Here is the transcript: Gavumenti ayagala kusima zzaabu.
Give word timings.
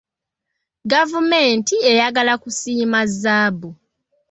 Gavumenti 0.91 1.75
ayagala 1.91 2.33
kusima 2.43 2.99
zzaabu. 3.11 3.69